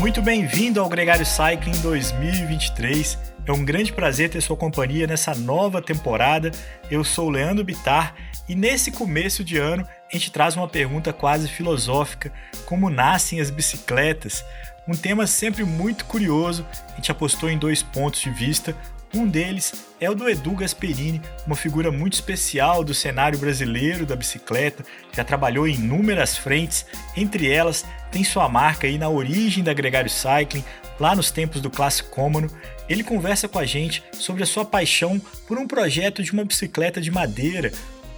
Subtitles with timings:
[0.00, 3.18] Muito bem-vindo ao Gregário Cycling 2023.
[3.46, 6.50] É um grande prazer ter sua companhia nessa nova temporada.
[6.90, 8.14] Eu sou o Leandro Bitar
[8.48, 12.32] e nesse começo de ano a gente traz uma pergunta quase filosófica:
[12.66, 14.44] como nascem as bicicletas?
[14.86, 16.66] Um tema sempre muito curioso.
[16.92, 18.76] A gente apostou em dois pontos de vista.
[19.14, 24.16] Um deles é o do Edu Gasperini, uma figura muito especial do cenário brasileiro da
[24.16, 26.84] bicicleta, já trabalhou em inúmeras frentes,
[27.16, 30.64] entre elas tem sua marca aí na origem da Gregário Cycling,
[31.00, 32.48] lá nos tempos do Clássico Cômono.
[32.88, 37.00] Ele conversa com a gente sobre a sua paixão por um projeto de uma bicicleta
[37.00, 37.72] de madeira,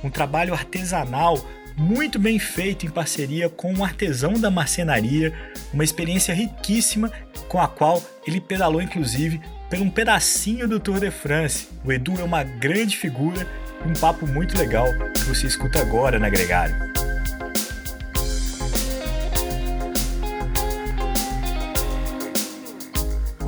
[0.05, 1.43] um trabalho artesanal
[1.79, 5.33] muito bem feito em parceria com um artesão da marcenaria,
[5.73, 7.11] uma experiência riquíssima
[7.49, 11.69] com a qual ele pedalou inclusive por um pedacinho do Tour de France.
[11.83, 13.47] O Edu é uma grande figura
[13.83, 17.16] e um papo muito legal que você escuta agora na Gregário.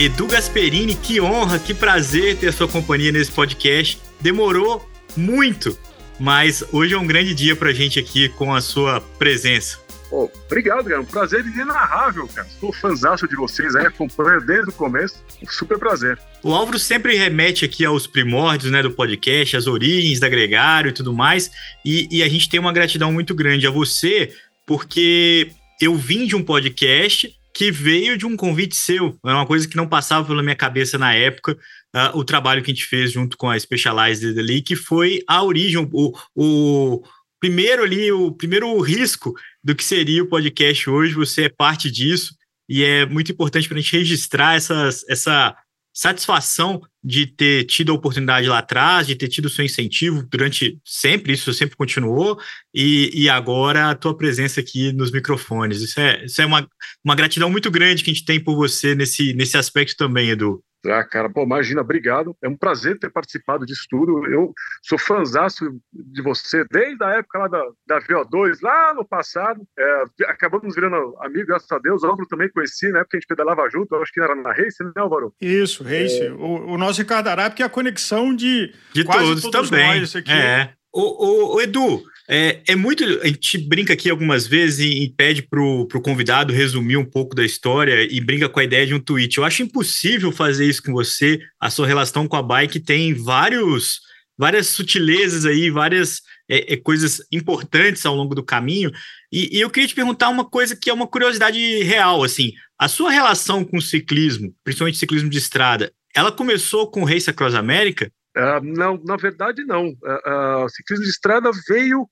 [0.00, 4.00] Edu Gasperini, que honra, que prazer ter a sua companhia nesse podcast.
[4.18, 5.76] Demorou muito,
[6.18, 9.78] mas hoje é um grande dia pra gente aqui com a sua presença.
[10.10, 11.02] Oh, obrigado, cara.
[11.02, 12.48] Um prazer inenarrável, cara.
[12.58, 15.22] Sou fãzaço de vocês aí, acompanho desde o começo.
[15.42, 16.18] Um super prazer.
[16.42, 20.94] O Álvaro sempre remete aqui aos primórdios né, do podcast, às origens da Gregário e
[20.94, 21.50] tudo mais.
[21.84, 24.32] E, e a gente tem uma gratidão muito grande a você,
[24.66, 29.18] porque eu vim de um podcast que veio de um convite seu.
[29.22, 31.58] É uma coisa que não passava pela minha cabeça na época
[31.94, 35.42] uh, o trabalho que a gente fez junto com a Specialized ali, que foi a
[35.42, 37.02] origem, o, o
[37.38, 41.12] primeiro ali, o primeiro risco do que seria o podcast hoje.
[41.12, 42.34] Você é parte disso
[42.66, 45.54] e é muito importante para a gente registrar essas, essa
[46.00, 50.78] satisfação de ter tido a oportunidade lá atrás, de ter tido o seu incentivo durante
[50.82, 52.40] sempre, isso sempre continuou,
[52.74, 55.82] e, e agora a tua presença aqui nos microfones.
[55.82, 56.66] Isso é, isso é uma,
[57.04, 60.64] uma gratidão muito grande que a gente tem por você nesse, nesse aspecto também, Edu.
[60.86, 62.36] Ah, cara, pô, imagina, obrigado.
[62.42, 64.26] É um prazer ter participado disso tudo.
[64.26, 64.52] Eu
[64.82, 69.62] sou fãzaço de você desde a época lá da, da VO2, lá no passado.
[69.78, 72.02] É, acabamos virando amigos, graças a Deus.
[72.02, 73.00] O Álvaro também conheci, né?
[73.00, 73.94] Porque a gente pedalava junto.
[73.94, 75.34] Eu acho que era na Race, né, Álvaro?
[75.40, 76.22] Isso, Race.
[76.22, 76.32] É...
[76.32, 80.00] O, o, nosso Ricardo Arap, é a conexão de, de quase todos, todos também.
[80.00, 80.32] nós aqui.
[80.32, 80.72] É.
[80.92, 82.02] O, o, o Edu,
[82.32, 83.02] é, é, muito.
[83.22, 87.34] A gente brinca aqui algumas vezes e, e pede para o convidado resumir um pouco
[87.34, 89.36] da história e brinca com a ideia de um tweet.
[89.36, 91.40] Eu acho impossível fazer isso com você.
[91.58, 94.00] A sua relação com a bike tem vários,
[94.38, 98.92] várias sutilezas aí, várias é, é, coisas importantes ao longo do caminho.
[99.32, 102.22] E, e, eu queria te perguntar uma coisa que é uma curiosidade real.
[102.22, 107.04] assim A sua relação com o ciclismo, principalmente ciclismo de estrada, ela começou com o
[107.04, 108.08] Race Across America?
[108.40, 109.88] Uh, não, na verdade não.
[109.88, 112.08] Uh, uh, ciclismo de estrada veio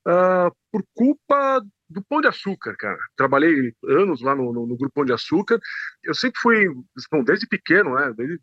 [0.71, 2.99] por culpa do Pão de Açúcar, cara.
[3.16, 5.59] Trabalhei anos lá no, no, no, Grupo Pão de Açúcar.
[6.04, 6.66] Eu sempre fui,
[7.10, 8.12] bom, desde pequeno, né?
[8.16, 8.41] Desde,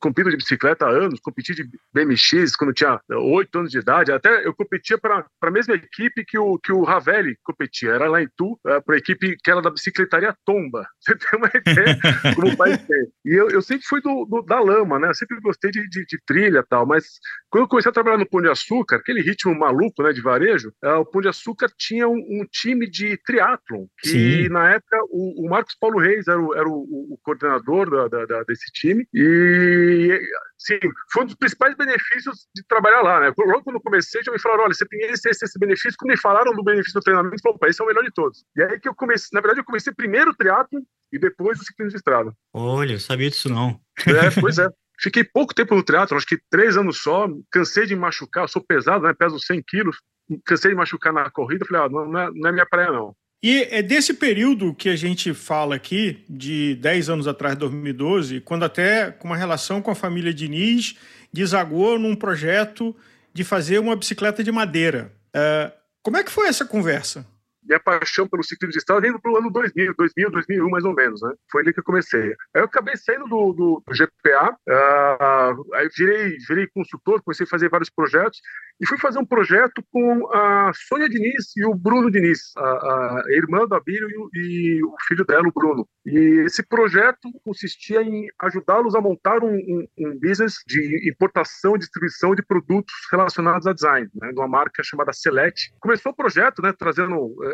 [0.00, 4.12] compito de bicicleta há anos, competi de BMX quando tinha oito anos de idade.
[4.12, 7.90] Até eu competia para a mesma equipe que o, que o Ravelli competia.
[7.90, 10.86] Era lá em Tu, uh, para a equipe que era da bicicletaria Tomba.
[11.00, 11.98] Você tem uma ideia
[12.34, 13.08] como país tem.
[13.24, 15.08] E eu, eu sempre fui do, do, da lama, né?
[15.08, 17.04] Eu sempre gostei de, de, de trilha e tal, mas
[17.50, 20.72] quando eu comecei a trabalhar no Pão de Açúcar, aquele ritmo maluco, né, de varejo,
[20.84, 24.48] uh, o Pão de Açúcar tinha um, um time time de triatlon, que Sim.
[24.48, 28.26] na época o, o, Marcos Paulo Reis era o, era o, o coordenador da, da,
[28.26, 30.20] da, desse time, e
[30.58, 30.78] sim,
[31.12, 33.32] foi um dos principais benefícios de trabalhar lá, né?
[33.38, 36.10] Logo quando eu comecei, já me falaram, olha, você tem esse, esse, esse benefício, quando
[36.10, 38.44] me falaram do benefício do treinamento, eu falei, esse é o melhor de todos.
[38.56, 41.64] E aí que eu comecei, na verdade, eu comecei primeiro o triatlon e depois o
[41.64, 42.32] ciclismo de estrada.
[42.54, 43.80] Olha, eu sabia disso não.
[44.06, 44.68] É, pois é.
[45.02, 49.06] Fiquei pouco tempo no teatro, acho que três anos só, cansei de machucar, sou pesado,
[49.06, 49.96] né, peso 100 quilos,
[50.44, 53.14] cansei de machucar na corrida, falei, ah, não, é, não é minha praia, não.
[53.42, 58.64] E é desse período que a gente fala aqui, de 10 anos atrás, 2012, quando
[58.64, 60.96] até com uma relação com a família Diniz
[61.32, 62.94] desagou num projeto
[63.32, 65.12] de fazer uma bicicleta de madeira.
[65.34, 65.72] É,
[66.02, 67.26] como é que foi essa conversa?
[67.62, 71.20] Minha paixão pelo ciclismo de estrada vem pro ano 2000, 2000, 2001 mais ou menos,
[71.22, 71.32] né?
[71.50, 72.30] Foi ali que eu comecei.
[72.54, 77.48] Aí eu acabei saindo do, do, do GPA, uh, aí virei, virei consultor, comecei a
[77.48, 78.40] fazer vários projetos
[78.80, 83.24] e fui fazer um projeto com a Sônia Diniz e o Bruno Diniz, a, a
[83.28, 85.86] irmã do Abílio e, o filho dela, o Bruno.
[86.06, 91.78] E esse projeto consistia em ajudá-los a montar um, um, um, business de importação e
[91.78, 95.74] distribuição de produtos relacionados a design, né, de uma marca chamada Select.
[95.78, 97.49] Começou o projeto, né, trazendo é,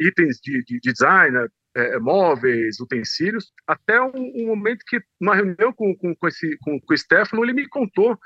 [0.00, 5.34] itens de, de, de design, né, é, móveis, utensílios, até um, um, momento que, numa
[5.34, 8.18] reunião com, com, com, esse, com, com o Stefano, ele me contou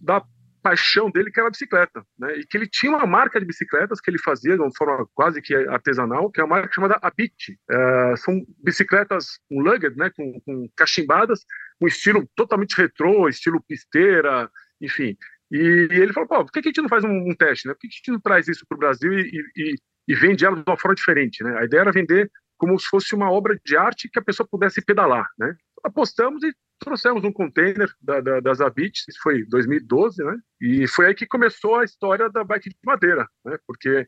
[0.00, 0.22] da
[0.62, 2.38] paixão dele, que era a bicicleta, né?
[2.38, 5.42] E que ele tinha uma marca de bicicletas que ele fazia de uma forma quase
[5.42, 7.58] que artesanal, que é uma marca chamada Abit.
[7.70, 10.10] É, são bicicletas um lugged, né?
[10.16, 11.40] Com, com cachimbadas,
[11.78, 14.50] um estilo totalmente retrô, estilo pisteira,
[14.80, 15.14] enfim.
[15.52, 17.74] E, e ele falou, pô, por que a gente não faz um, um teste, né?
[17.74, 19.74] Por que a gente não traz isso para o Brasil e, e,
[20.06, 21.58] e vende ela de uma forma diferente, né?
[21.58, 24.84] A ideia era vender como se fosse uma obra de arte que a pessoa pudesse
[24.84, 25.54] pedalar, né?
[25.82, 28.40] Apostamos e trouxemos um container da, da,
[28.78, 30.36] isso foi 2012, né?
[30.60, 33.58] E foi aí que começou a história da bike de madeira, né?
[33.66, 34.06] Porque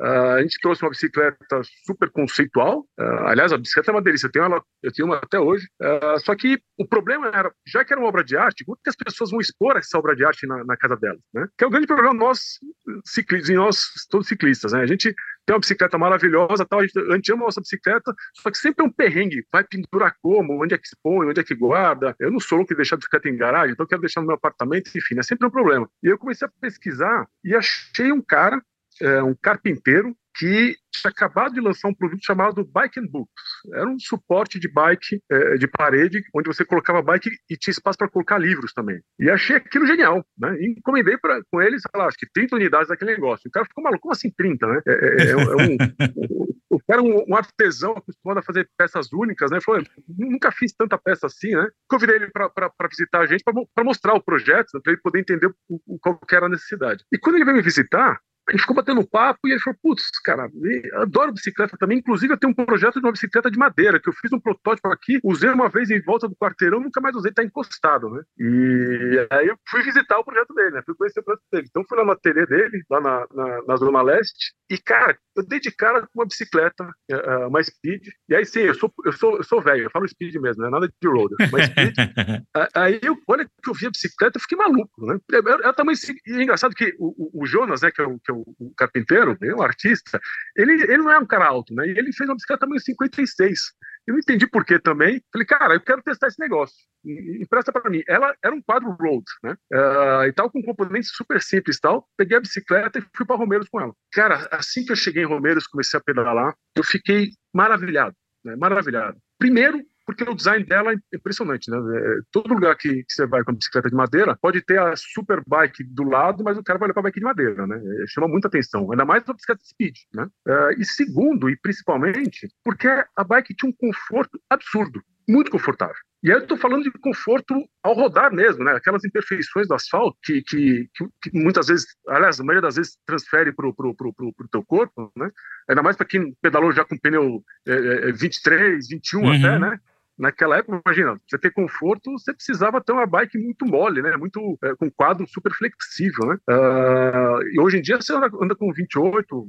[0.00, 2.80] Uh, a gente trouxe uma bicicleta super conceitual.
[3.00, 5.66] Uh, aliás, a bicicleta é uma delícia, eu tenho, ela, eu tenho uma até hoje.
[5.80, 8.90] Uh, só que o problema era, já que era uma obra de arte, como que
[8.90, 11.20] as pessoas vão expor essa obra de arte na, na casa delas?
[11.32, 11.48] Né?
[11.56, 12.58] Que é o grande problema nós,
[13.06, 14.72] ciclistas, nós todos ciclistas.
[14.72, 14.80] Né?
[14.80, 15.14] A gente
[15.46, 18.58] tem uma bicicleta maravilhosa, tal, a, gente, a gente ama a nossa bicicleta, só que
[18.58, 19.46] sempre é um perrengue.
[19.52, 20.62] Vai pendurar como?
[20.62, 21.28] Onde é que expõe?
[21.28, 22.16] Onde é que guarda?
[22.18, 24.26] Eu não sou louco de deixar a bicicleta em garagem, então eu quero deixar no
[24.26, 25.88] meu apartamento, enfim, é sempre um problema.
[26.02, 28.60] E eu comecei a pesquisar e achei um cara
[29.00, 33.32] é, um carpinteiro que tinha acabado de lançar um produto chamado Bike and Books.
[33.72, 37.98] Era um suporte de bike é, de parede, onde você colocava bike e tinha espaço
[37.98, 39.00] para colocar livros também.
[39.18, 40.56] E achei aquilo genial, né?
[40.60, 43.48] E encomendei pra, com eles, sei lá, acho que 30 unidades daquele negócio.
[43.48, 44.80] O cara ficou maluco, como assim 30, né?
[44.86, 45.76] É, é, é um,
[46.70, 49.58] o cara é um, um, artesão acostumado a fazer peças únicas, né?
[49.60, 51.66] Falou, nunca fiz tanta peça assim, né?
[51.88, 54.80] Convidei ele para visitar a gente, para mostrar o projeto, né?
[54.82, 57.04] para ele poder entender o, o, qual era a necessidade.
[57.12, 60.04] E quando ele veio me visitar, a gente ficou batendo papo e ele falou: Putz,
[60.24, 60.48] cara,
[60.94, 61.98] adoro bicicleta também.
[61.98, 64.88] Inclusive, eu tenho um projeto de uma bicicleta de madeira, que eu fiz um protótipo
[64.88, 68.22] aqui, usei uma vez em volta do quarteirão, nunca mais usei, tá encostado, né?
[68.38, 70.82] E aí eu fui visitar o projeto dele, né?
[70.84, 71.66] Fui conhecer o projeto dele.
[71.68, 75.46] Então, fui lá no ateliê dele, lá na, na, na Zona Leste, e, cara, eu
[75.46, 78.02] dei de cara com uma bicicleta, uh, uma Speed.
[78.28, 80.68] E aí, sim, eu sou, eu sou, eu sou velho, eu falo Speed mesmo, não
[80.68, 81.94] é nada de road, uma Speed.
[82.74, 85.18] aí, eu, olha que eu vi a bicicleta, eu fiquei maluco, né?
[85.32, 85.94] Ela, ela também,
[86.26, 89.36] e é engraçado que o, o, Jonas, né, que é o, que é o, carpinteiro,
[89.40, 90.20] né, o artista,
[90.56, 91.86] ele, ele não é um cara alto, né?
[91.86, 93.58] E ele fez uma bicicleta também 56.
[94.06, 95.20] Eu não entendi por que também.
[95.32, 96.76] Falei, cara, eu quero testar esse negócio.
[97.04, 98.02] Empresta para mim.
[98.06, 99.56] Ela era um quadro road, né?
[99.72, 102.08] Uh, e tal, com componentes super simples tal.
[102.16, 103.92] Peguei a bicicleta e fui para Romeiros com ela.
[104.12, 108.54] Cara, assim que eu cheguei em Romeiros, comecei a pedalar, eu fiquei maravilhado, né?
[108.56, 109.18] Maravilhado.
[109.38, 111.76] Primeiro, porque o design dela é impressionante, né?
[111.76, 114.94] É, todo lugar que, que, você vai com a bicicleta de madeira pode ter a
[114.94, 117.76] super bike do lado, mas o cara vai levar a bike de madeira, né?
[117.76, 120.28] É, chama muita atenção, ainda mais a bicicleta speed, né?
[120.46, 125.96] É, e segundo, e principalmente, porque a bike tinha um conforto absurdo, muito confortável.
[126.22, 128.72] E aí eu estou falando de conforto ao rodar mesmo, né?
[128.72, 130.88] Aquelas imperfeições do asfalto que, que,
[131.22, 134.48] que, muitas vezes, aliás, a maioria das vezes transfere para o pro, pro, pro, pro
[134.48, 135.30] teu corpo, né?
[135.68, 139.32] Ainda mais para quem pedalou já com pneu é, 23, 21 uhum.
[139.32, 139.78] até, né?
[140.18, 144.16] Naquela época, imagina, você ter conforto, você precisava ter uma bike muito mole, né?
[144.16, 146.36] Muito é, com quadro super flexível, né?
[146.48, 149.48] Uh, e hoje em dia você anda, anda, com 28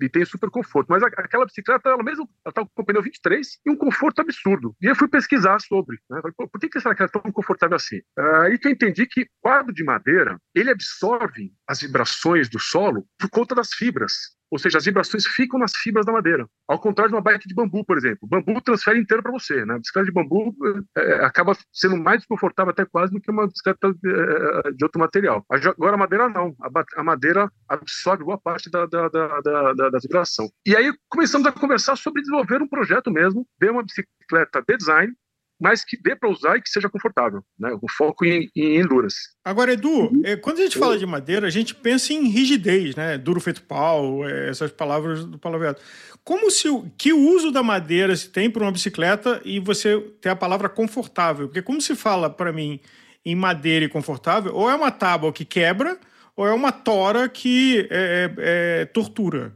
[0.00, 3.70] e tem super conforto, mas aquela bicicleta, ela mesmo, ela tá com pneu 23 e
[3.70, 4.74] um conforto absurdo.
[4.80, 6.20] E eu fui pesquisar sobre, né?
[6.20, 7.98] Falei, por que, que que ela é tão confortável assim?
[8.18, 13.06] Uh, aí que eu entendi que quadro de madeira, ele absorve as vibrações do solo
[13.18, 14.37] por conta das fibras.
[14.50, 16.46] Ou seja, as vibrações ficam nas fibras da madeira.
[16.66, 18.26] Ao contrário de uma bike de bambu, por exemplo.
[18.28, 19.64] Bambu transfere inteiro para você.
[19.64, 19.74] Né?
[19.74, 20.54] A bicicleta de bambu
[20.96, 25.00] é, acaba sendo mais desconfortável até quase do que uma bicicleta de, é, de outro
[25.00, 25.44] material.
[25.50, 26.54] Agora a madeira não.
[26.60, 30.48] A, a madeira absorve boa parte da, da, da, da, da vibração.
[30.66, 35.12] E aí começamos a conversar sobre desenvolver um projeto mesmo de uma bicicleta de design
[35.60, 37.76] mas que dê para usar e que seja confortável, né?
[37.82, 39.18] O foco em, em endurance.
[39.44, 43.18] Agora, Edu, é, quando a gente fala de madeira, a gente pensa em rigidez, né?
[43.18, 45.80] Duro feito pau, é, essas palavras do palavreado.
[46.22, 50.30] Como se o que uso da madeira se tem para uma bicicleta e você tem
[50.30, 51.48] a palavra confortável?
[51.48, 52.80] Porque como se fala para mim
[53.24, 55.98] em madeira e confortável, ou é uma tábua que quebra,
[56.36, 59.52] ou é uma tora que é, é, é tortura.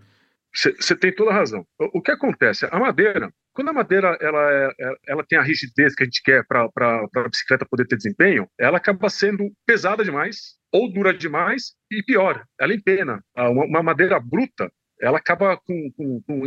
[0.54, 1.66] Você tem toda a razão.
[1.78, 2.66] O, o que acontece?
[2.71, 6.23] A madeira, quando a madeira ela, é, é, ela tem a rigidez que a gente
[6.23, 11.75] quer para a bicicleta poder ter desempenho, ela acaba sendo pesada demais ou dura demais
[11.90, 13.23] e pior, ela empena.
[13.37, 16.47] Uma, uma madeira bruta, ela acaba com, com, com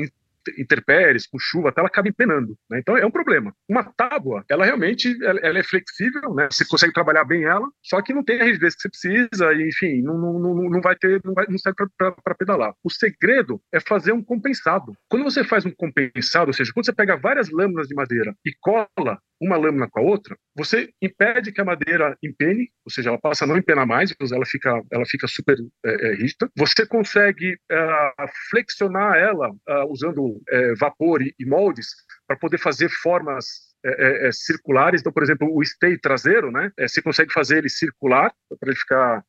[0.58, 2.58] interpéries, com chuva, até ela acaba empenando.
[2.70, 2.80] Né?
[2.80, 3.54] Então é um problema.
[3.70, 6.48] Uma tábua, ela realmente ela, ela, é flexível, né?
[6.52, 9.68] você consegue trabalhar bem ela, só que não tem a rigidez que você precisa, e,
[9.68, 12.74] enfim, não, não, não, não vai ter, não, vai, não serve para pedalar.
[12.84, 14.94] O segredo é fazer um compensado.
[15.10, 18.52] Quando você faz um compensado, ou seja, quando você pega várias lâminas de madeira e
[18.60, 23.20] cola uma lâmina com a outra, você impede que a madeira empene, ou seja, ela
[23.20, 26.50] passa a não empenar mais, ela fica, ela fica super é, é, rígida.
[26.58, 31.88] Você consegue uh, flexionar ela uh, usando uh, vapor e, e moldes
[32.28, 33.46] para poder fazer formas
[33.86, 35.02] é, é, circulares.
[35.02, 36.72] Então, por exemplo, o stay traseiro, né?
[36.78, 39.24] É, você consegue fazer ele circular para ele ficar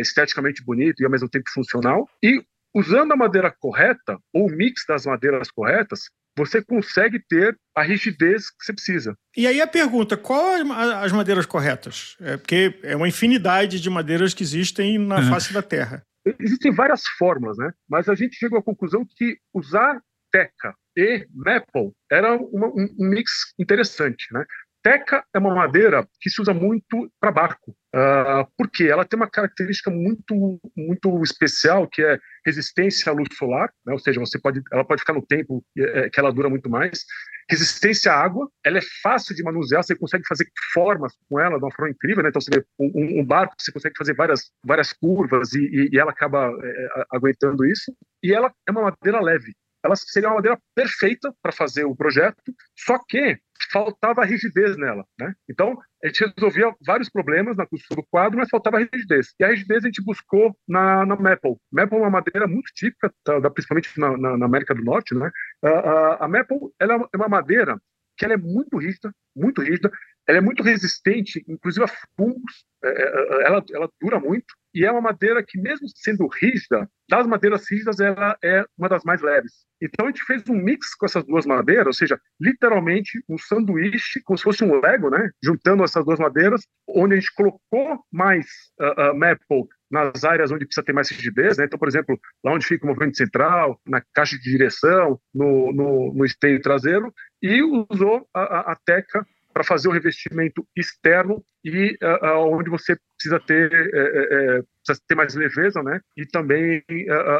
[0.00, 2.08] esteticamente bonito e ao mesmo tempo funcional.
[2.22, 2.40] E
[2.72, 6.02] usando a madeira correta ou o mix das madeiras corretas,
[6.36, 9.16] você consegue ter a rigidez que você precisa.
[9.36, 10.56] E aí a pergunta, qual
[11.02, 12.16] as madeiras corretas?
[12.20, 15.30] É porque é uma infinidade de madeiras que existem na uhum.
[15.30, 16.02] face da Terra.
[16.40, 17.70] Existem várias fórmulas, né?
[17.88, 20.00] Mas a gente chegou à conclusão que usar
[20.32, 24.44] teca e maple era uma, um, um mix interessante, né?
[24.86, 29.28] Teca é uma madeira que se usa muito para barco, uh, porque ela tem uma
[29.28, 33.92] característica muito, muito especial, que é resistência à luz solar, né?
[33.92, 37.04] ou seja, você pode, ela pode ficar no tempo é, que ela dura muito mais.
[37.50, 41.64] Resistência à água, ela é fácil de manusear, você consegue fazer formas com ela de
[41.64, 42.28] uma forma incrível, né?
[42.28, 46.12] Então, você vê um, um barco, você consegue fazer várias, várias curvas e, e ela
[46.12, 47.92] acaba é, aguentando isso.
[48.22, 49.52] E ela é uma madeira leve,
[49.84, 52.36] ela seria uma madeira perfeita para fazer o projeto,
[52.76, 53.36] só que
[53.72, 55.34] faltava rigidez nela, né?
[55.48, 59.34] Então, a gente resolvia vários problemas na construção do quadro, mas faltava rigidez.
[59.38, 61.56] E a rigidez a gente buscou na, na Maple.
[61.72, 65.30] Maple é uma madeira muito típica, tá, principalmente na, na, na, América do Norte, né?
[65.62, 67.78] A, a, a Maple ela é uma madeira
[68.16, 69.90] que ela é muito rígida, muito rígida,
[70.26, 74.84] ela é muito resistente, inclusive a fungos, é, é, é, ela, ela dura muito, e
[74.84, 79.22] é uma madeira que, mesmo sendo rígida, das madeiras rígidas, ela é uma das mais
[79.22, 79.64] leves.
[79.80, 84.20] Então a gente fez um mix com essas duas madeiras, ou seja, literalmente um sanduíche,
[84.24, 85.30] como se fosse um Lego, né?
[85.42, 88.46] Juntando essas duas madeiras, onde a gente colocou mais
[88.80, 91.64] uh, uh, maple nas áreas onde precisa ter mais rigidez, né?
[91.64, 96.14] Então, por exemplo, lá onde fica o movimento central, na caixa de direção, no, no,
[96.14, 99.24] no esteio traseiro, e usou a, a, a teca
[99.56, 105.14] para fazer o revestimento externo e uh, onde você precisa ter, uh, uh, precisa ter
[105.14, 105.98] mais leveza, né?
[106.14, 106.84] E também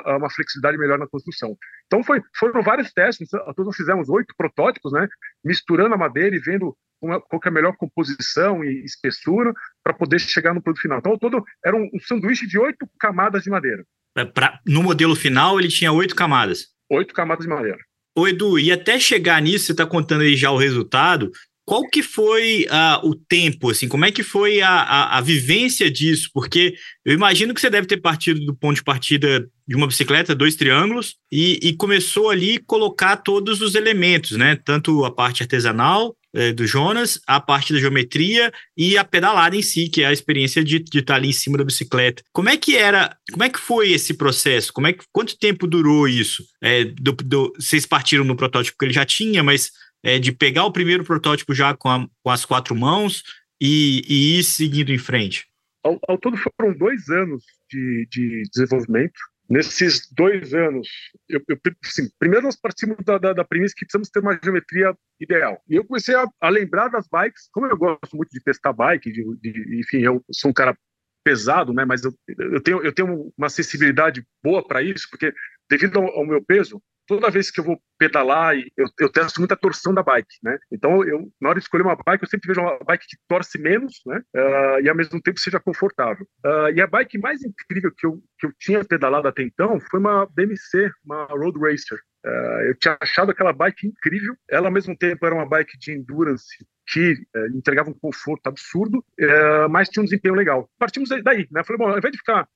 [0.07, 1.55] uma flexibilidade melhor na construção.
[1.85, 3.29] Então foi, foram vários testes.
[3.29, 5.07] Todos nós fizemos oito protótipos, né?
[5.45, 9.53] Misturando a madeira e vendo qual é a melhor composição e espessura
[9.85, 11.01] para poder chegar no produto final.
[11.01, 13.85] Então todo era um, um sanduíche de oito camadas de madeira.
[14.33, 16.69] Pra, no modelo final ele tinha oito camadas.
[16.91, 17.79] Oito camadas de madeira.
[18.17, 21.31] Ô Edu, e até chegar nisso, você está contando aí já o resultado,
[21.67, 25.91] qual que foi uh, o tempo, assim, como é que foi a, a, a, vivência
[25.91, 26.31] disso?
[26.33, 30.33] Porque eu imagino que você deve ter partido do ponto de partida de uma bicicleta,
[30.33, 34.57] dois triângulos, e, e começou ali colocar todos os elementos, né?
[34.65, 39.63] Tanto a parte artesanal é, do Jonas, a parte da geometria e a pedalada em
[39.63, 42.23] si, que é a experiência de, de estar ali em cima da bicicleta.
[42.33, 44.73] Como é que era, como é que foi esse processo?
[44.73, 46.45] Como é que, quanto tempo durou isso?
[46.63, 49.71] É, do, do, vocês partiram no protótipo que ele já tinha, mas
[50.07, 53.25] é, de pegar o primeiro protótipo já com, a, com as quatro mãos
[53.61, 55.49] e, e, ir seguindo em frente?
[55.83, 59.19] Ao, ao todo foram dois anos de, de desenvolvimento.
[59.49, 60.89] Nesses dois anos,
[61.29, 64.97] eu, eu assim, primeiro nós partimos da, da, da, premissa que precisamos ter uma geometria
[65.21, 65.61] ideal.
[65.69, 69.13] E eu comecei a, a lembrar das bikes, como eu gosto muito de testar bike,
[69.13, 70.77] de, de, enfim, eu sou um cara
[71.25, 71.85] pesado, né?
[71.85, 75.33] Mas eu, eu tenho eu tenho uma sensibilidade boa para isso, porque
[75.69, 79.57] devido ao, ao, meu peso, toda vez que eu vou pedalar, eu, eu testo muita
[79.57, 80.59] torção da bike, né?
[80.71, 83.59] Então, eu, na hora de escolher uma bike, eu sempre vejo uma bike que torce
[83.59, 84.21] menos, né?
[84.35, 86.27] Uh, e ao mesmo tempo seja confortável.
[86.45, 90.01] Uh, e a bike mais incrível que eu, que eu tinha pedalado até então foi
[90.01, 91.99] uma BMC, uma Road Racer.
[92.25, 94.35] Uh, eu tinha achado aquela bike incrível.
[94.51, 98.99] Ela, ao mesmo tempo, era uma bike de endurance que uh, entregava um conforto absurdo,
[98.99, 100.71] uh, mas tinha um desempenho legal.
[100.79, 101.65] Partimos daí, né?
[101.65, 102.49] Falei, bom, ao invés de ficar.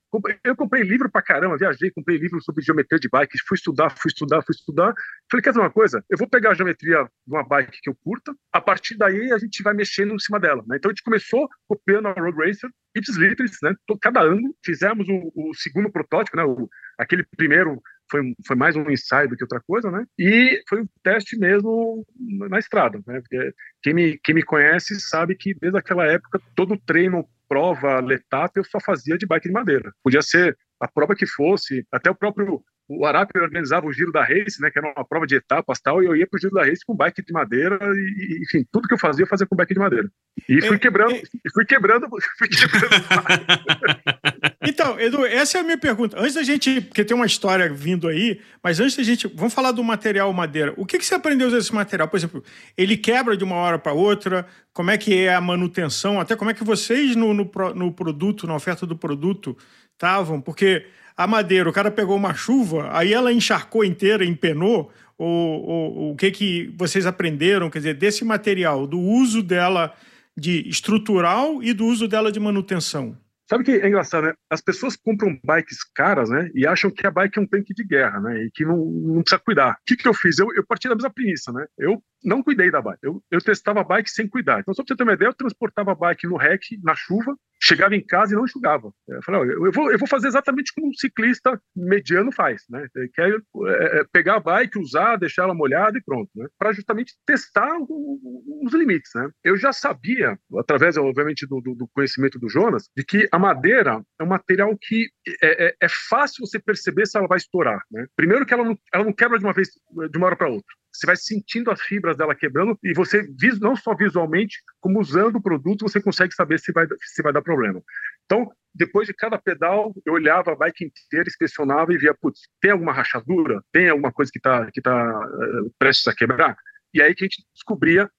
[0.44, 4.08] Eu comprei livro pra caramba, viajei, comprei livro sobre geometria de bike, fui estudar, fui
[4.08, 4.92] estudar, fui estudar.
[5.30, 6.04] Falei, quer dizer uma coisa?
[6.08, 9.38] Eu vou pegar a geometria de uma bike que eu curta, a partir daí a
[9.38, 10.76] gente vai mexendo em cima dela, né?
[10.76, 13.74] Então a gente começou copiando a Road Racer, ipsis litteris, né?
[14.00, 16.44] Cada ano fizemos o, o segundo protótipo, né?
[16.44, 16.68] O,
[16.98, 20.04] aquele primeiro foi, foi mais um ensaio do que outra coisa, né?
[20.18, 22.04] E foi um teste mesmo
[22.48, 23.20] na estrada, né?
[23.20, 28.56] Porque quem me, quem me conhece sabe que desde aquela época todo treino, prova, letap,
[28.56, 29.92] eu só fazia de bike de madeira.
[30.02, 32.62] Podia ser a prova que fosse, até o próprio
[32.92, 36.02] o Arapi organizava o Giro da Race, né, que era uma prova de etapas tal,
[36.02, 38.94] e eu ia pro Giro da Race com bike de madeira, e, enfim, tudo que
[38.94, 40.10] eu fazia, eu fazia com bike de madeira.
[40.48, 42.90] E fui quebrando, e fui quebrando, fui quebrando
[44.66, 46.18] Então, Edu, essa é a minha pergunta.
[46.18, 49.70] Antes da gente, porque tem uma história vindo aí, mas antes da gente, vamos falar
[49.70, 50.74] do material madeira.
[50.76, 52.08] O que, que você aprendeu desse material?
[52.08, 52.42] Por exemplo,
[52.76, 54.46] ele quebra de uma hora para outra?
[54.72, 56.20] Como é que é a manutenção?
[56.20, 59.56] Até como é que vocês no, no, no produto, na oferta do produto,
[59.94, 60.40] estavam?
[60.40, 60.86] Porque
[61.20, 64.90] a madeira, o cara pegou uma chuva, aí ela encharcou inteira, empenou.
[65.18, 65.28] Ou,
[65.68, 69.94] ou, o que, que vocês aprenderam, quer dizer, desse material, do uso dela
[70.34, 73.14] de estrutural e do uso dela de manutenção?
[73.50, 74.34] Sabe que é engraçado, né?
[74.48, 76.50] As pessoas compram bikes caras, né?
[76.54, 78.44] E acham que a bike é um tanque de guerra, né?
[78.44, 79.72] E que não, não precisa cuidar.
[79.72, 80.38] O que, que eu fiz?
[80.38, 81.66] Eu, eu parti da mesma premissa, né?
[81.76, 83.00] Eu não cuidei da bike.
[83.02, 84.60] Eu, eu testava a bike sem cuidar.
[84.60, 87.36] Então, só pra você ter uma ideia, eu transportava a bike no rec, na chuva,
[87.60, 88.90] chegava em casa e não enxugava.
[89.06, 92.86] Eu falei, eu, vou, eu vou fazer exatamente como um ciclista mediano faz, né?
[93.14, 96.46] Quer é, é, pegar a bike, usar, deixar ela molhada e pronto, né?
[96.58, 99.28] Para justamente testar os limites, né?
[99.44, 104.24] Eu já sabia, através, obviamente, do, do, conhecimento do Jonas, de que a madeira é
[104.24, 105.08] um material que
[105.42, 108.06] é, é, é fácil você perceber se ela vai estourar, né?
[108.16, 109.68] Primeiro que ela não, ela não quebra de uma vez,
[110.10, 113.26] de uma hora para outra você vai sentindo as fibras dela quebrando e você,
[113.60, 117.42] não só visualmente, como usando o produto, você consegue saber se vai, se vai dar
[117.42, 117.80] problema.
[118.24, 122.70] Então, depois de cada pedal, eu olhava a bike inteira, inspecionava e via, putz, tem
[122.70, 123.62] alguma rachadura?
[123.72, 126.56] Tem alguma coisa que está que tá, uh, prestes a quebrar?
[126.92, 128.10] E aí que a gente descobria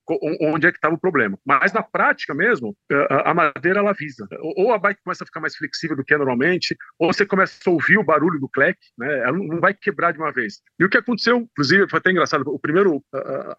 [0.41, 1.37] onde é que estava o problema.
[1.45, 2.75] Mas na prática mesmo,
[3.09, 4.27] a madeira ela avisa.
[4.55, 7.57] Ou a bike começa a ficar mais flexível do que é normalmente, ou você começa
[7.69, 9.19] a ouvir o barulho do cleque, né?
[9.19, 10.61] ela não vai quebrar de uma vez.
[10.79, 13.03] E o que aconteceu, inclusive, foi até engraçado, o primeiro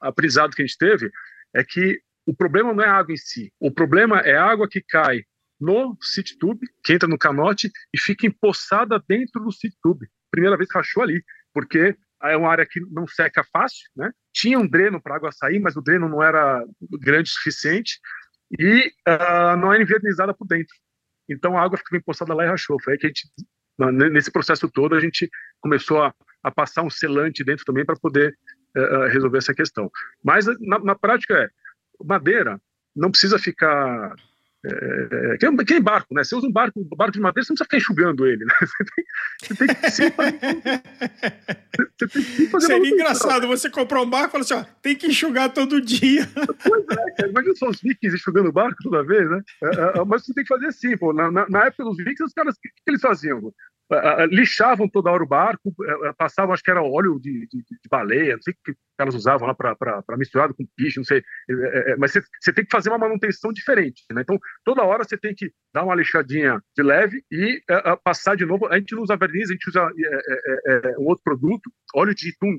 [0.01, 1.11] aprendizado que a gente teve
[1.55, 4.69] é que o problema não é a água em si, o problema é a água
[4.69, 5.23] que cai
[5.61, 10.09] no city tube, que entra no canote e fica empoçada dentro do city tube.
[10.31, 11.23] Primeira vez que achou ali,
[11.55, 14.11] porque é uma área que não seca fácil, né?
[14.33, 16.65] Tinha um dreno para água sair, mas o dreno não era
[17.01, 17.99] grande o suficiente
[18.59, 20.75] e uh, não era invernizada por dentro.
[21.29, 22.81] Então a água ficava empoçada lá e rachou.
[22.83, 23.29] Foi aí que a gente,
[24.11, 25.29] nesse processo todo, a gente
[25.61, 28.35] começou a, a passar um selante dentro também para poder
[28.77, 29.91] uh, resolver essa questão.
[30.23, 31.49] Mas na, na prática é
[32.05, 32.61] madeira
[32.95, 34.15] não precisa ficar
[34.65, 36.23] é, que, é, que é barco, né?
[36.23, 38.55] Você usa um barco, um barco de madeira, você não precisa ficar enxugando ele, né?
[39.43, 40.53] Você tem, você tem que
[41.99, 44.95] você tem que fazer Seria engraçado você comprar um barco e falar assim, ó, tem
[44.95, 46.29] que enxugar todo dia.
[46.63, 49.41] Pois é, imagina só os vikings enxugando barco toda vez, né?
[49.63, 51.13] É, é, é, mas você tem que fazer assim, pô.
[51.13, 53.53] Na, na, época dos vikings, os caras, o que, que eles faziam?
[53.93, 57.89] uh, lixavam toda hora o barco, uh, passavam, acho que era óleo de, de, de
[57.91, 61.25] baleia, não sei o que elas usavam lá para misturado com piche, não sei.
[61.99, 64.05] mas você tem que fazer uma manutenção diferente.
[64.13, 64.23] Né?
[64.23, 67.61] Então, toda hora você tem que dar uma lixadinha de leve e
[68.05, 68.67] passar de novo.
[68.69, 69.91] A gente não usa verniz, a gente usa
[70.99, 72.57] um outro produto, óleo de tung.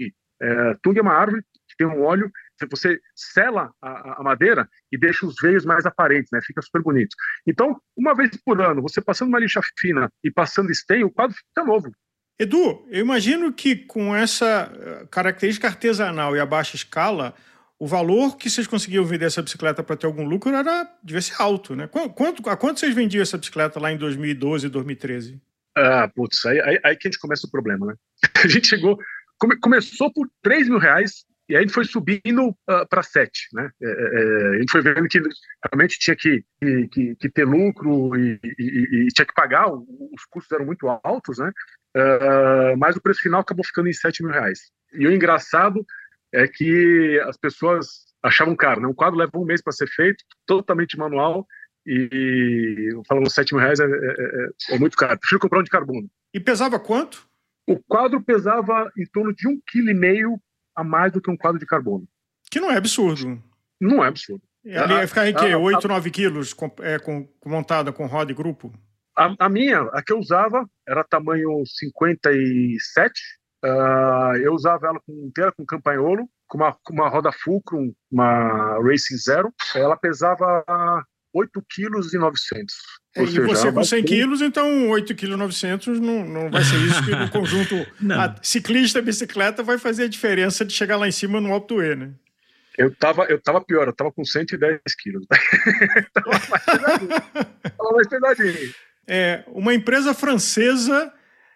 [0.82, 1.44] tung é uma árvore
[1.76, 2.32] que tem um óleo
[2.70, 6.40] você sela a, a, madeira e deixa os veios mais aparentes, né?
[6.46, 7.16] Fica super bonito.
[7.48, 11.36] Então, uma vez por ano, você passando uma lixa fina e passando stem, o quadro
[11.36, 11.92] fica novo.
[12.40, 17.34] Edu, eu imagino que com essa eh, característica artesanal e a baixa escala,
[17.78, 21.36] o valor que vocês conseguiam vender essa bicicleta para ter algum lucro era devia ser
[21.40, 21.88] alto, né?
[21.88, 25.40] Quanto, a quanto vocês vendiam essa bicicleta lá em 2012, 2013?
[25.76, 27.96] Ah, putz, aí, aí, aí que a gente começa o problema, né?
[28.44, 28.98] A gente chegou,
[29.40, 33.04] come, começou por 3 mil reais e aí a gente foi subindo uh, ah, para
[33.04, 33.70] sete, né?
[33.80, 35.22] É, é, é, a gente foi vendo que
[35.72, 36.44] realmente tinha que,
[36.92, 41.38] que, que ter lucro e, e, e, tinha que pagar, os custos eram muito altos,
[41.38, 41.52] né?
[41.96, 44.72] Uh, mas o preço final acabou ficando em sete mil reais.
[44.94, 45.86] E o engraçado
[46.34, 47.86] é que as pessoas
[48.24, 48.88] achavam caro, né?
[48.88, 51.46] Um quadro leva um mês para ser feito, totalmente manual,
[51.86, 55.20] e falando sete mil reais é, é, é, é, muito caro.
[55.20, 56.10] Prefiro comprar um de carbono.
[56.34, 57.28] E pesava quanto?
[57.68, 60.42] O quadro pesava em torno de um quilo e meio
[60.76, 62.08] a mais do que um quadro de carbono.
[62.50, 63.42] Que não é absurdo.
[63.80, 64.44] Não é absurdo.
[64.66, 65.52] Ali ia ficar em quê?
[65.52, 68.74] A, 8, 9 quilos com, é, com, montada com roda e grupo?
[69.16, 73.14] A, a, minha, a que eu usava, era tamanho 57.
[73.64, 77.94] Uh, ah, eu usava ela com, inteira com campanholo, com uma, com uma roda Fulcrum,
[78.12, 79.54] uma Racing Zero.
[79.76, 80.64] Ela pesava
[81.34, 82.74] 8 quilos e 900.
[83.16, 87.04] É, e você com 100 quilos, então 8 quilos 900 não, não vai ser isso
[87.06, 87.76] que no conjunto
[88.42, 92.12] ciclista bicicleta vai fazer a diferença de chegar lá em cima no alto E, né?
[92.76, 95.28] Eu tava, eu tava pior, eu tava com 110 quilos.
[96.12, 97.10] tava mais pesadinho.
[97.78, 98.74] tava mais pesadinho.
[99.08, 101.14] É, uma empresa francesa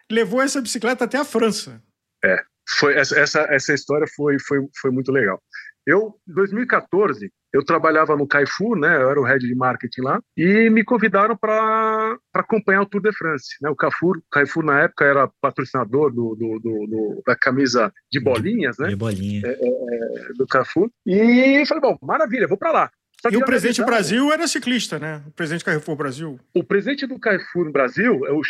[0.08, 1.82] levou essa bicicleta até a França.
[2.24, 2.36] É,
[2.68, 5.42] foi, essa, essa história foi, foi, foi muito legal.
[5.88, 8.94] Eu, em 2014, eu trabalhava no Carrefour, né?
[8.94, 13.10] Eu era o head de marketing lá e me convidaram para acompanhar o Tour de
[13.14, 13.70] France, né?
[13.70, 18.76] O Carrefour, Carrefour na época era patrocinador do, do, do, do da camisa de bolinhas,
[18.76, 18.88] né?
[18.88, 19.40] De bolinha.
[19.46, 20.90] É, é, do Carrefour.
[21.06, 22.90] E falei, bom, maravilha, vou para lá.
[23.32, 25.22] e o presidente do Brasil era ciclista, né?
[25.26, 26.38] O presidente Carrefour Brasil.
[26.52, 28.42] O presidente do Carrefour no Brasil é o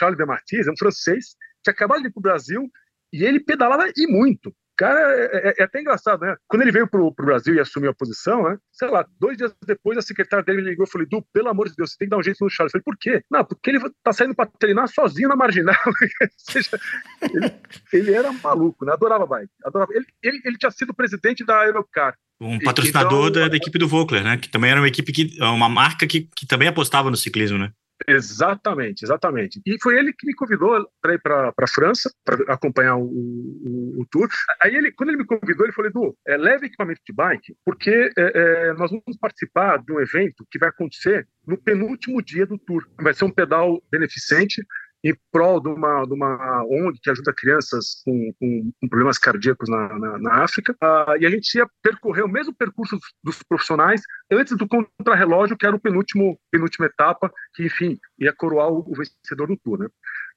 [0.00, 2.70] Charles de Martins, é um francês, que acabou de ir para o Brasil
[3.12, 6.36] e ele pedalava e muito cara é, é, é, até engraçado, né?
[6.46, 8.58] Quando ele veio pro, pro Brasil e assumiu a posição, né?
[8.70, 11.68] Sei lá, dois dias depois a secretária dele me ligou e falou: Du, pelo amor
[11.68, 12.72] de Deus, você tem que dar um jeito no Charles.
[12.74, 13.22] Eu falei, por quê?
[13.30, 15.74] Não, porque ele tá saindo para treinar sozinho na marginal.
[16.36, 16.78] seja,
[17.22, 17.52] ele,
[17.92, 18.92] ele, era maluco, né?
[18.92, 19.52] Adorava bike.
[19.64, 19.92] Adorava.
[19.94, 22.14] Ele, ele, ele tinha sido presidente da Aerocar.
[22.38, 24.36] Um patrocinador então, da, da, equipe do Vogler, né?
[24.36, 25.36] Que também era uma equipe que.
[25.40, 27.72] uma marca que, que também apostava no ciclismo, né?
[28.08, 29.60] Exatamente, exatamente.
[29.66, 34.00] E foi ele que me convidou para ir para a França para acompanhar o, o,
[34.00, 34.28] o, tour.
[34.60, 38.10] Aí ele, quando ele me convidou, ele falou: Edu, é, leve equipamento de bike, porque
[38.16, 42.58] é, é, nós vamos participar de um evento que vai acontecer no penúltimo dia do
[42.58, 42.86] tour.
[43.00, 44.64] Vai ser um pedal beneficente
[45.08, 49.68] em prol de uma, de uma ONG que ajuda crianças com, com, com problemas cardíacos
[49.68, 50.72] na, na, na África.
[50.82, 55.66] Uh, e a gente ia percorrer o mesmo percurso dos, profissionais antes do contrarrelógio, que
[55.66, 59.78] era o penúltimo, penúltima etapa, que, enfim, ia coroar o, o vencedor do tour.
[59.78, 59.88] Né?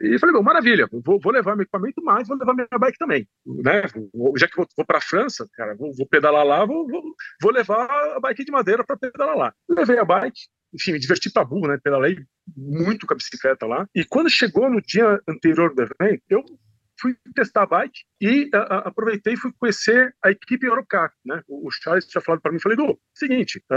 [0.01, 3.27] E falei, bom, maravilha, vou, vou, levar meu equipamento, mas vou levar minha bike também.
[3.45, 3.83] Né?
[4.37, 6.87] Já que vou, vou para a França, cara, vou, vou, pedalar lá, vou,
[7.41, 7.85] vou, levar
[8.15, 9.53] a bike de madeira para pedalar lá.
[9.67, 10.39] Levei a bike,
[10.73, 11.77] enfim, me diverti pra burro, né?
[11.83, 12.17] Pedalei
[12.55, 13.87] muito com a bicicleta lá.
[13.93, 16.43] E quando chegou no dia anterior do evento, eu
[16.99, 21.41] fui testar a bike e a, a, aproveitei e fui conhecer a equipe Eurocar, né?
[21.47, 23.75] O, Charles tinha falado para mim, falei, do seguinte, a,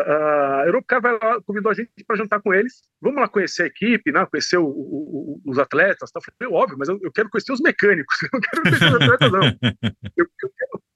[0.60, 3.66] a Eurocar vai lá, convidou a gente para jantar com eles, vamos lá conhecer a
[3.66, 4.26] equipe, né?
[4.26, 6.20] Conhecer o, o, os atletas, tá?
[6.20, 9.32] Falei, óbvio, mas eu, eu, quero conhecer os mecânicos, eu não quero conhecer os atletas,
[9.32, 9.72] não.
[10.16, 10.26] Eu,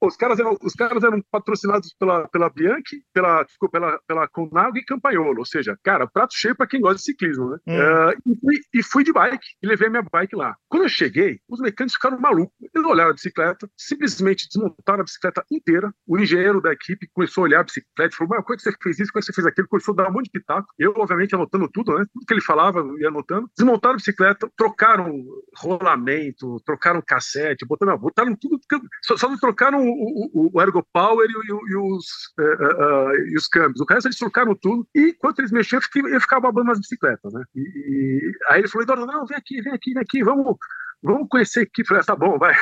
[0.06, 4.78] os caras eram, os caras eram patrocinados pela, pela Bianchi, pela, desculpa, pela, pela Conago
[4.78, 7.58] e Campagnolo, ou seja, cara, prato cheio para quem gosta de ciclismo, né?
[7.66, 7.76] Hum.
[7.76, 10.56] Uh, e, fui, e, fui, de bike e levei minha bike lá.
[10.68, 12.54] Quando eu cheguei, os mecânicos ficaram malucos.
[12.74, 15.92] Eles olharam a bicicleta, simplesmente desmontaram a bicicleta inteira.
[16.06, 18.72] O engenheiro da equipe começou a olhar a bicicleta e falou: Mas é que você
[18.82, 19.10] fez isso?
[19.10, 19.68] É que você fez aquilo?
[19.68, 20.68] Começou a dar um monte de pitaco.
[20.78, 22.04] Eu, obviamente, anotando tudo, né?
[22.12, 23.50] Tudo que ele falava, ia anotando.
[23.56, 25.24] Desmontaram a bicicleta, trocaram
[25.56, 28.58] rolamento, trocaram cassete, botaram, botaram tudo.
[29.02, 32.06] Só, só não trocaram o, o, o Ergo Power e, e, e os,
[32.38, 33.80] uh, uh, e os câmbios.
[33.80, 34.86] O resto eles trocaram tudo.
[34.94, 37.42] E enquanto eles mexiam, eu ficava babando nas bicicletas, né?
[37.54, 40.56] E, e aí ele falou: Eduardo, não, vem aqui, vem aqui, vem aqui, vamos
[41.06, 41.86] vamos conhecer a equipe.
[41.86, 42.54] Falei, ah, tá bom, vai.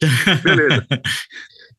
[0.42, 0.86] Beleza.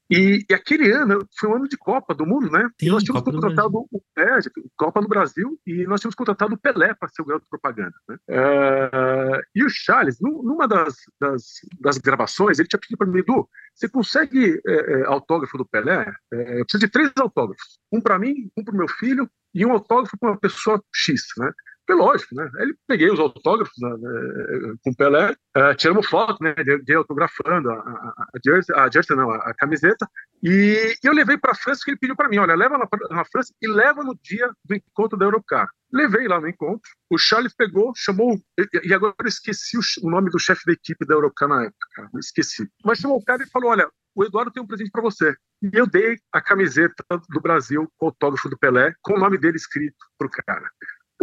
[0.09, 2.69] E, e, aquele ano foi um ano de Copa do Mundo, né?
[2.79, 4.39] Sim, e nós tínhamos Copa contratado o é,
[4.75, 7.93] Copa no Brasil e nós tínhamos contratado o Pelé para ser o garoto propaganda.
[8.07, 8.17] Né?
[8.29, 11.43] Uh, e o Charles, numa das, das,
[11.79, 16.05] das, gravações, ele tinha pedido para mim, Edu, você consegue é, é, autógrafo do Pelé?
[16.31, 17.79] É, eu preciso de três autógrafos.
[17.91, 21.23] Um para mim, um para o meu filho e um autógrafo para uma pessoa X,
[21.37, 21.51] né?
[21.85, 22.49] Foi lógico, né?
[22.59, 26.93] Aí peguei os autógrafos né, né com o Pelé, uh, tiramos foto, né, de, de
[26.93, 30.07] autografando a, a, a, jersey, a jersey, não, a, a camiseta,
[30.41, 33.25] e eu levei para a França que ele pediu para mim, olha, leva na, na,
[33.25, 35.67] França e leva no dia do encontro da Eurocar.
[35.91, 38.39] Levei lá no encontro, o Charles pegou, chamou,
[38.83, 42.67] e agora eu esqueci o, nome do chefe da equipe da Eurocar na época, esqueci.
[42.83, 45.35] Mas chamou o cara e falou, olha, o Eduardo tem um presente para você.
[45.61, 49.57] E eu dei a camiseta do Brasil o autógrafo do Pelé, com o nome dele
[49.57, 50.69] escrito pro cara.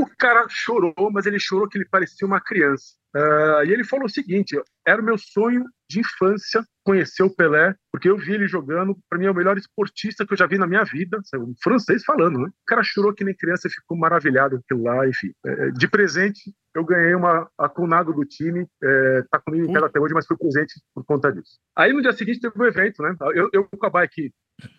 [0.00, 2.94] O cara chorou, mas ele chorou que ele parecia uma criança.
[3.14, 7.74] Uh, e ele falou o seguinte: era o meu sonho de infância conhecer o Pelé,
[7.92, 8.96] porque eu vi ele jogando.
[9.10, 11.20] Para mim, é o melhor esportista que eu já vi na minha vida.
[11.34, 12.46] Um francês falando, né?
[12.46, 15.06] O cara chorou que nem criança e ficou maravilhado com aquilo lá.
[15.06, 16.40] Enfim, é, de presente,
[16.74, 18.66] eu ganhei uma a Conado do time.
[18.82, 21.58] É, tá comigo em casa até hoje, mas foi presente por conta disso.
[21.76, 23.14] Aí no dia seguinte teve um evento, né?
[23.34, 24.32] Eu, eu com a bike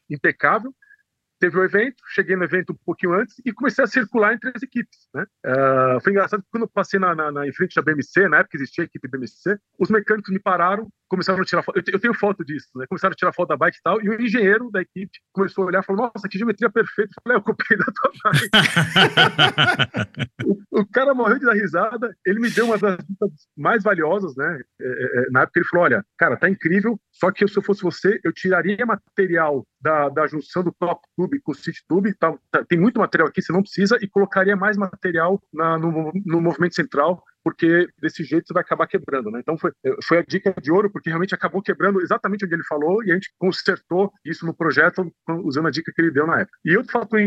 [0.10, 0.74] impecável
[1.41, 4.62] teve o evento, cheguei no evento um pouquinho antes e comecei a circular entre as
[4.62, 5.10] equipes.
[5.12, 5.25] Né?
[5.43, 8.38] Uh, foi engraçado que quando eu passei na, na, na, em frente da BMC, na
[8.38, 11.82] época existia a equipe BMC, os mecânicos me pararam, começaram a tirar foto.
[11.91, 12.86] Eu, tenho foto disso, né?
[12.88, 15.67] Começaram a tirar foto da bike e tal, e o engenheiro da equipe começou a
[15.67, 17.12] olhar e falou: Nossa, que geometria perfeita.
[17.17, 18.50] Eu falei: é, Eu copiei da tua bike.
[20.71, 22.97] o, o, cara morreu de dar risada, ele me deu uma das
[23.58, 24.62] mais valiosas, né?
[24.82, 27.63] É, é, é, na época ele falou: Olha, cara, tá incrível, só que se eu
[27.63, 32.15] fosse você, eu tiraria material da, da junção do Top Tube com o City Tube,
[32.17, 36.13] tá, tá, tem muito material aqui, você não precisa, e colocaria mais material na, no,
[36.26, 39.39] no movimento central, porque desse jeito você vai acabar quebrando, né?
[39.39, 39.71] Então foi,
[40.04, 43.15] foi a dica de ouro, porque realmente acabou quebrando exatamente onde ele falou e a
[43.15, 45.12] gente consertou isso no projeto
[45.43, 46.58] usando a dica que ele deu na época.
[46.63, 47.17] E outro fato,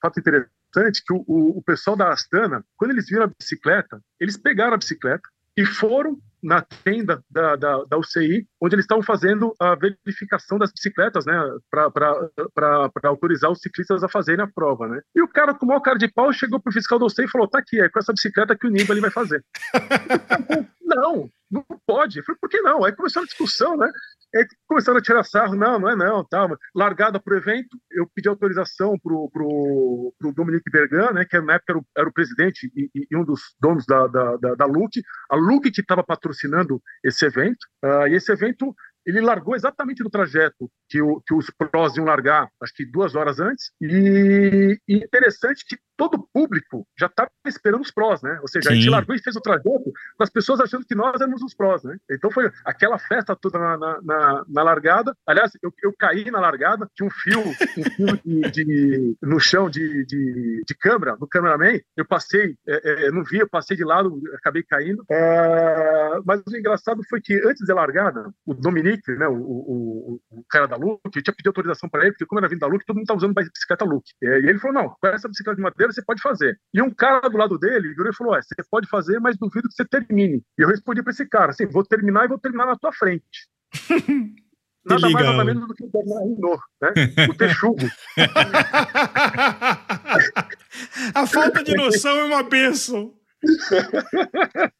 [0.00, 4.36] fato interessante que o, o, o pessoal da Astana, quando eles viram a bicicleta, eles
[4.36, 9.54] pegaram a bicicleta e foram na tenda da, da, da UCI, onde eles estavam fazendo
[9.60, 11.34] a verificação das bicicletas, né,
[11.70, 15.00] para autorizar os ciclistas a fazerem a prova, né.
[15.14, 17.28] E o cara, com o maior cara de pau, chegou pro fiscal da UCI e
[17.28, 19.44] falou, tá aqui, é com essa bicicleta que o Nibali vai fazer.
[20.88, 22.18] não, não pode.
[22.18, 22.84] Eu falei, por que não?
[22.84, 23.90] Aí começou a discussão, né?
[24.34, 26.48] Aí começaram a tirar sarro, não, não é não, tal.
[26.74, 31.40] Largada para o evento, eu pedi autorização para o pro, pro Dominique Bergan, né, que
[31.40, 34.54] na época era o, era o presidente e, e, um dos donos da, da, da,
[34.54, 38.74] da Look, a Look que estava patrocinando esse evento, uh, e esse evento
[39.08, 43.14] ele largou exatamente no trajeto que, o, que os prós iam largar, acho que duas
[43.14, 48.38] horas antes, e, e interessante que todo o público já estava esperando os prós, né?
[48.40, 48.74] Ou seja, Sim.
[48.74, 51.54] a gente largou e fez o trajeto com as pessoas achando que nós éramos os
[51.54, 51.96] prós, né?
[52.08, 55.12] Então foi aquela festa toda na, na, na, na largada.
[55.26, 59.68] Aliás, eu, eu, caí na largada, tinha um fio, um fio de, de, no chão
[59.68, 61.80] de, de, de câmera, no cameraman.
[61.96, 65.04] Eu passei, é, é, não vi, eu passei de lado, acabei caindo.
[65.10, 70.44] É, mas o engraçado foi que antes da largada, o Dominique, né, o, o, o
[70.48, 72.84] cara da Luke, eu tinha pedido autorização para ele, porque como era vindo da Luke,
[72.84, 74.10] todo mundo tá usando bicicleta Luke.
[74.22, 76.58] E ele falou: não, com essa bicicleta de madeira você pode fazer.
[76.72, 79.74] E um cara do lado dele virou e falou: você pode fazer, mas duvido que
[79.74, 80.42] você termine.
[80.58, 83.48] E eu respondi para esse cara: assim, vou terminar e vou terminar na tua frente.
[84.84, 86.92] nada mais nada menos do que o Bernard Hinault, né?
[87.28, 87.86] O texugo.
[91.14, 93.17] A falta de noção é uma bênção.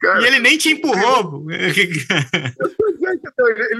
[0.00, 1.48] Cara, e ele nem te empurrou.
[1.54, 1.92] ele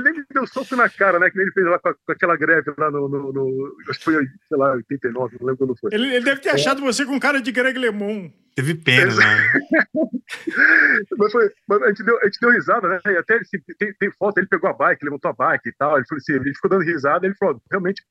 [0.02, 1.28] nem me deu soco na cara, né?
[1.30, 4.56] Que ele fez lá com, aquela greve lá no, no, no, Acho que foi, sei
[4.56, 5.90] lá, 89, não lembro quando foi.
[5.92, 6.52] Ele, ele deve ter é.
[6.52, 8.32] achado você com cara de Greg LeMond.
[8.54, 9.16] Teve pena, né?
[11.18, 13.00] mas, foi, mas a, gente deu, a gente deu risada, né?
[13.06, 15.96] E até assim, tem, tem foto, ele pegou a bike, levantou a bike e tal.
[15.96, 18.02] Ele falou assim, ele ficou dando risada, ele falou, realmente,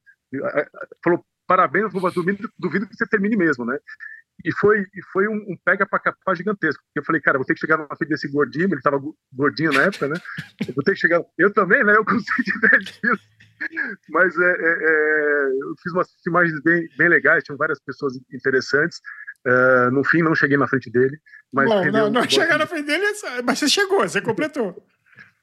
[1.04, 3.78] falou, parabéns, mas duvido, duvido que você termine mesmo, né?
[4.46, 6.84] E foi, e foi um, um pega para capar gigantesco.
[6.84, 9.02] Porque eu falei, cara, vou ter que chegar na frente desse gordinho, ele estava
[9.34, 10.16] gordinho na época, né?
[10.68, 11.20] Eu vou ter que chegar.
[11.36, 11.96] Eu também, né?
[11.96, 13.22] Eu consegui 10 quilos.
[14.10, 19.00] Mas é, é, é, eu fiz umas imagens bem, bem legais, tinham várias pessoas interessantes.
[19.48, 21.18] Uh, no fim, não cheguei na frente dele.
[21.52, 23.06] Mas Bom, não, não chegar na frente dele,
[23.44, 24.86] mas você chegou, você completou.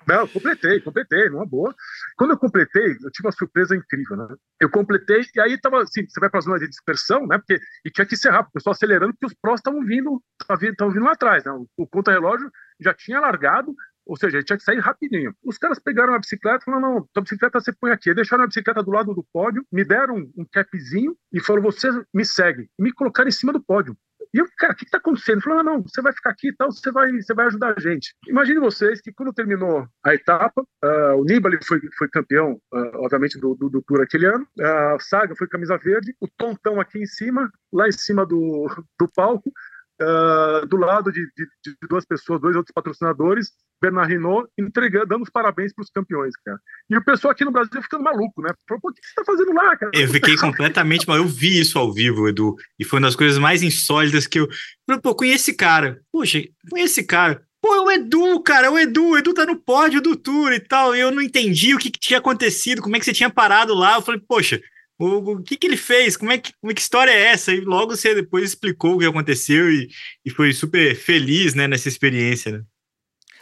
[0.06, 1.74] Não, completei, completei, numa boa.
[2.16, 4.34] Quando eu completei, eu tive uma surpresa incrível, né?
[4.60, 7.38] Eu completei e aí tava assim, você vai para a zona de dispersão, né?
[7.38, 11.04] Porque e tinha que encerrar, o pessoal acelerando porque os prós estavam vindo, estavam vindo
[11.04, 11.52] lá atrás, né?
[11.52, 15.34] O, o contra-relógio já tinha largado, ou seja, ele tinha que sair rapidinho.
[15.44, 18.12] Os caras pegaram a bicicleta e falaram: não, tua bicicleta você põe aqui.
[18.12, 22.24] Deixaram a bicicleta do lado do pódio, me deram um capzinho e falaram: você me
[22.24, 22.68] segue.
[22.78, 23.96] E me colocaram em cima do pódio.
[24.34, 25.36] E eu, cara, o que está acontecendo?
[25.36, 27.74] Ele falou, ah, não, você vai ficar aqui e tal, você vai, você vai ajudar
[27.76, 28.14] a gente.
[28.26, 33.38] Imagine vocês que quando terminou a etapa, uh, o Nibali foi, foi campeão, uh, obviamente,
[33.38, 37.06] do, do, do, Tour aquele ano, a Saga foi camisa verde, o Tontão aqui em
[37.06, 38.66] cima, lá em cima do,
[38.98, 39.52] do palco,
[40.00, 43.50] uh, do lado de, de, de, duas pessoas, dois outros patrocinadores,
[43.80, 46.58] Bernard Hinault, entregando, dando os parabéns para os campeões, cara.
[46.88, 48.52] E o pessoal aqui no Brasil ficando maluco, né?
[48.68, 49.92] Falou, o que você está fazendo lá, cara?
[49.94, 51.16] Eu fiquei completamente mal.
[51.16, 54.48] Eu vi isso ao vivo, Edu, e foi uma das coisas mais insólitas que eu.
[54.86, 56.00] Falei, pô, conheço esse cara.
[56.12, 57.42] Puxa, conheço esse cara.
[57.60, 60.52] Pô, é o Edu, cara, é o Edu, o Edu tá no pódio do Tour
[60.52, 60.96] e tal.
[60.96, 63.72] E eu não entendi o que, que tinha acontecido, como é que você tinha parado
[63.72, 63.94] lá.
[63.94, 64.60] Eu falei, poxa,
[65.04, 66.16] o, o que, que ele fez?
[66.16, 67.52] Como é que, como é que história é essa?
[67.52, 69.88] E logo você depois explicou o que aconteceu e,
[70.24, 72.52] e foi super feliz né, nessa experiência.
[72.52, 72.62] Né?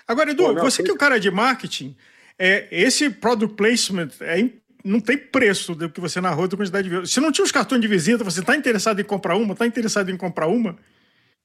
[0.07, 1.97] Agora, Edu, Pô, não, você que é o cara de marketing,
[2.39, 4.49] é, esse product placement é,
[4.85, 6.97] não tem preço do que você narrou da quantidade de.
[7.01, 9.53] Você não tinha os cartões de visita, você está interessado em comprar uma?
[9.53, 10.77] Está interessado em comprar uma?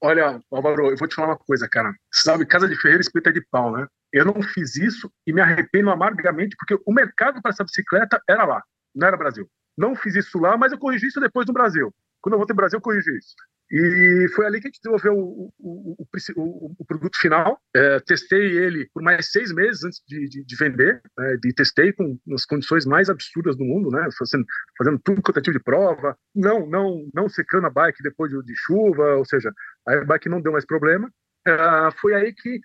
[0.01, 1.93] Olha, Álvaro, eu vou te falar uma coisa, cara.
[2.11, 3.87] Sabe, casa de ferreiro espeta de pau, né?
[4.13, 8.45] Eu não fiz isso e me arrependo amargamente porque o mercado para essa bicicleta era
[8.45, 9.49] lá, não era Brasil.
[9.77, 11.93] Não fiz isso lá, mas eu corrigi isso depois no Brasil.
[12.21, 13.35] Quando eu voltei no Brasil, eu corrigi isso.
[13.71, 17.59] E foi ali que a gente desenvolveu o, o, o, o produto final.
[17.75, 21.01] É, testei ele por mais seis meses antes de, de, de vender.
[21.17, 24.07] Né, testei com as condições mais absurdas do mundo, né?
[24.17, 24.45] Fazendo,
[24.77, 26.15] fazendo tudo quanto é tipo de prova.
[26.33, 29.51] Não, não, não secando a bike depois de, de chuva, ou seja,
[29.87, 31.11] a bike não deu mais problema.
[31.47, 32.59] É, foi aí que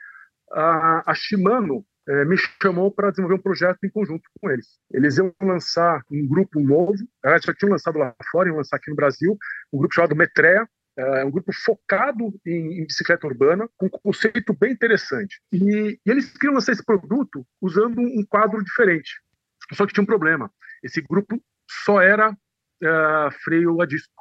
[0.52, 4.66] a, a Shimano é, me chamou para desenvolver um projeto em conjunto com eles.
[4.92, 6.94] Eles iam lançar um grupo novo,
[7.24, 9.38] eles já tinham lançado lá fora, iam lançar aqui no Brasil,
[9.72, 14.52] um grupo chamado Metrea, é um grupo focado em, em, bicicleta urbana, com um conceito
[14.52, 15.40] bem interessante.
[15.52, 19.20] E, e, eles queriam lançar esse produto usando um quadro diferente.
[19.72, 20.50] Só que tinha um problema.
[20.82, 21.40] Esse grupo
[21.84, 24.12] só era uh, freio a disco.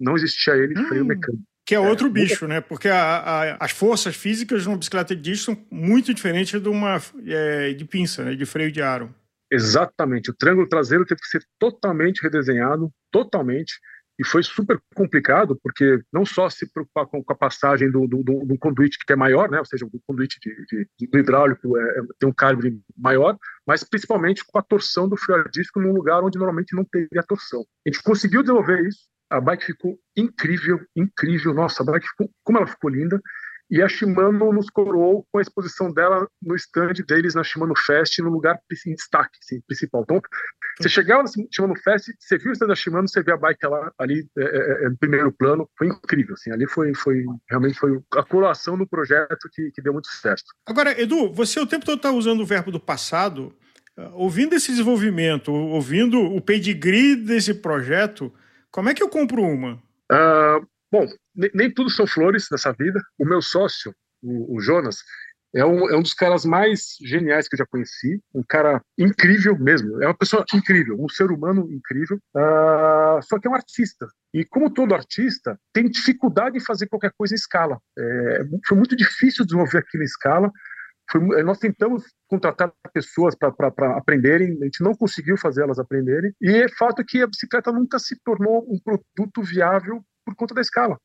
[0.00, 0.88] Não existia ele hum.
[0.88, 1.44] freio mecânico.
[1.66, 2.60] Que é outro é, bicho, né?
[2.60, 6.68] Porque a, a, as forças físicas de uma bicicleta de disco são muito diferentes de
[6.68, 8.36] uma é, de pinça, né?
[8.36, 9.12] de freio de aro.
[9.50, 10.30] Exatamente.
[10.30, 13.74] O triângulo traseiro teve que ser totalmente redesenhado, totalmente.
[14.18, 18.44] E foi super complicado, porque não só se preocupar com, a passagem do, do, do,
[18.46, 19.58] do, conduíte que é maior, né?
[19.58, 23.84] ou seja, o conduíte de, de, de hidráulico é, é, tem um calibre maior, mas
[23.84, 27.60] principalmente com a torção do freio a disco num lugar onde normalmente não teria torção.
[27.86, 31.54] A gente conseguiu desenvolver isso, a bike ficou incrível, incrível.
[31.54, 33.20] Nossa, a bike ficou, como ela ficou linda.
[33.68, 38.18] e a Shimano nos coroou com a exposição dela no stand deles na Shimano Fest,
[38.20, 40.02] no lugar em destaque assim, principal.
[40.02, 40.20] Então,
[40.78, 43.66] você chegava na Shimano Fest, você viu o stand da Shimano, você vê a bike
[43.66, 47.78] lá ali é, é, é, no primeiro plano, foi incrível, assim, ali foi, foi realmente
[47.78, 50.44] foi a coroação do projeto que, que deu muito certo.
[50.64, 53.52] Agora, Edu, você o tempo todo está usando o verbo do passado,
[53.98, 58.32] uh, ouvindo esse desenvolvimento, ouvindo o pedigree desse projeto,
[58.76, 59.82] como é que eu compro uma?
[60.12, 63.00] Uh, bom, nem, nem tudo são flores nessa vida.
[63.18, 63.90] O meu sócio,
[64.22, 64.98] o, o Jonas,
[65.54, 69.58] é um, é um dos caras mais geniais que eu já conheci, um cara incrível
[69.58, 74.06] mesmo, é uma pessoa incrível, um ser humano incrível, uh, só que é um artista.
[74.34, 77.78] E como todo artista, tem dificuldade em fazer qualquer coisa em escala.
[77.98, 80.52] É, foi muito difícil desenvolver aquilo em escala.
[81.10, 86.32] Foi, nós tentamos contratar pessoas para aprenderem, a gente não conseguiu fazer elas aprenderem.
[86.40, 90.60] E é fato que a bicicleta nunca se tornou um produto viável por conta da
[90.60, 90.98] escala.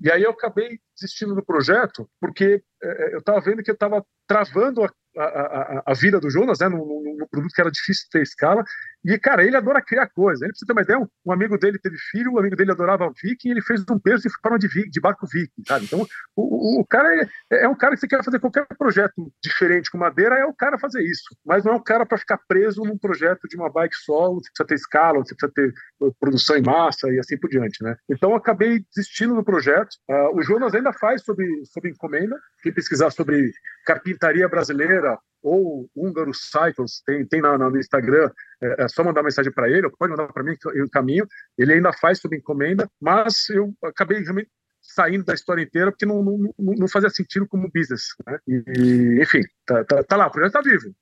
[0.00, 4.04] E aí eu acabei desistindo do projeto, porque é, eu estava vendo que eu estava
[4.28, 4.90] travando a,
[5.22, 8.64] a, a, vida do Jonas, né, num, produto que era difícil ter escala.
[9.04, 10.42] E, cara, ele adora criar coisas.
[10.42, 13.50] Ele, você ter uma ideia, um, amigo dele teve filho, um amigo dele adorava viking,
[13.50, 15.86] ele fez um berço em forma de, de barco viking, sabe?
[15.86, 17.08] Então, o, o, o cara
[17.50, 20.54] é, é, um cara que você quer fazer qualquer projeto diferente com madeira, é o
[20.54, 21.34] cara fazer isso.
[21.44, 24.50] Mas não é um cara para ficar preso num projeto de uma bike solo, você
[24.50, 27.96] precisa ter escala, você precisa ter uh, produção em massa e assim por diante, né?
[28.10, 29.90] Então, acabei desistindo do projeto.
[30.08, 32.36] Uh, o Jonas ainda faz sobre, sobre encomenda.
[32.62, 33.52] Quem pesquisar sobre
[33.86, 35.07] carpintaria brasileira
[35.42, 39.88] ou Húngaro Cycles, tem, tem na, no Instagram, é, é só mandar mensagem para ele,
[39.90, 41.26] pode mandar para mim eu caminho.
[41.56, 46.22] Ele ainda faz sob encomenda, mas eu acabei realmente saindo da história inteira porque não,
[46.22, 48.14] não, não fazia sentido como business.
[48.26, 48.38] Né?
[48.48, 50.94] E, enfim, tá, tá, tá lá, o projeto está vivo.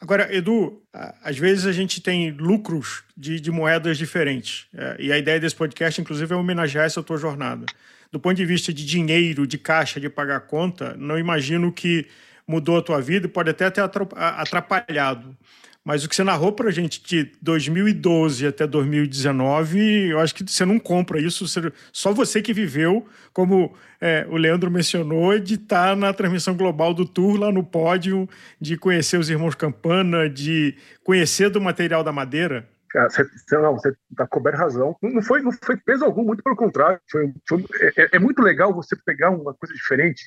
[0.00, 0.82] Agora, Edu,
[1.22, 4.66] às vezes a gente tem lucros de, de moedas diferentes.
[4.74, 7.64] É, e a ideia desse podcast, inclusive, é homenagear essa tua jornada.
[8.10, 12.06] Do ponto de vista de dinheiro, de caixa, de pagar conta, não imagino que
[12.46, 15.36] mudou a tua vida pode até ter atrapalhado.
[15.84, 20.42] Mas o que você narrou para a gente de 2012 até 2019, eu acho que
[20.50, 21.44] você não compra isso.
[21.92, 26.94] Só você que viveu, como é, o Leandro mencionou, de estar tá na transmissão global
[26.94, 28.26] do Tour lá no pódio,
[28.58, 32.66] de conhecer os irmãos Campana, de conhecer do material da madeira.
[32.94, 34.96] Você, não, você está coberto razão.
[35.02, 36.98] Não foi, não foi peso algum, muito pelo contrário.
[37.10, 37.64] Foi, foi
[37.98, 40.24] é, é, muito legal você pegar uma coisa diferente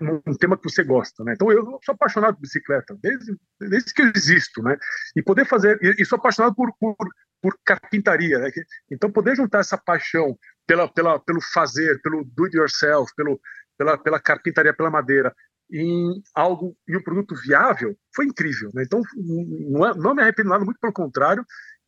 [0.00, 1.34] num tema que você gosta, né?
[1.34, 4.76] Então eu sou apaixonado por bicicleta desde, desde que eu existo, né?
[5.14, 6.96] E poder fazer e, e sou apaixonado por, por,
[7.42, 8.50] por carpintaria, né?
[8.90, 13.38] Então poder juntar essa paixão pela, pela pelo fazer, pelo do it yourself, pelo
[13.76, 15.34] pela, pela carpintaria, pela madeira,
[15.70, 18.84] em algo em um produto viável foi incrível, né?
[18.84, 21.44] Então não, é, não me arrependo nada, muito pelo contrário.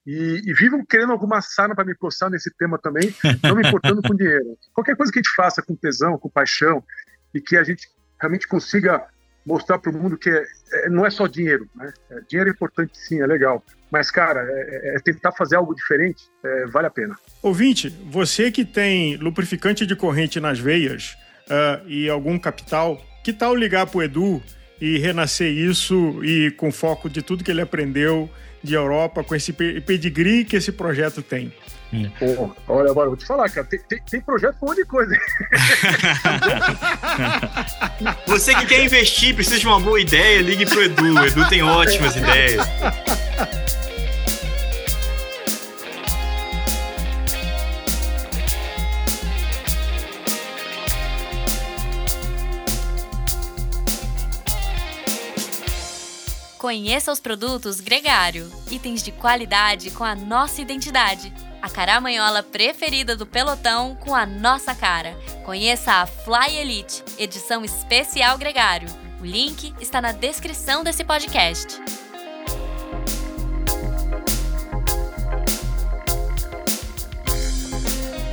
[0.07, 4.01] E, e vivo querendo alguma sarna para me coçar nesse tema também, não me importando
[4.03, 4.57] com dinheiro.
[4.73, 6.83] Qualquer coisa que a gente faça com tesão, com paixão,
[7.37, 7.89] e que a gente
[8.21, 9.07] realmente consiga
[9.47, 11.93] mostrar para o mundo que é, é, não é só dinheiro, né?
[12.11, 15.75] É, dinheiro é importante sim, é legal, mas cara, é, é, é tentar fazer algo
[15.75, 17.15] diferente, é, vale a pena.
[17.43, 23.55] Ouvinte, você que tem lubrificante de corrente nas veias uh, e algum capital, que tal
[23.55, 24.43] ligar para o Edu
[24.81, 28.29] e renascer isso e com foco de tudo que ele aprendeu
[28.63, 31.53] de Europa, com esse pedigree que esse projeto tem?
[32.19, 34.85] Pô, olha, agora vou te falar, cara, tem, tem, tem projeto com um monte de
[34.85, 35.17] coisa.
[38.27, 41.15] Você que quer investir, precisa de uma boa ideia, ligue pro Edu.
[41.15, 42.67] O Edu tem ótimas ideias.
[56.67, 63.25] Conheça os produtos Gregário, itens de qualidade com a nossa identidade a caramanhola preferida do
[63.25, 65.17] pelotão com a nossa cara.
[65.45, 68.89] Conheça a Fly Elite, edição especial Gregário.
[69.21, 71.81] O link está na descrição desse podcast.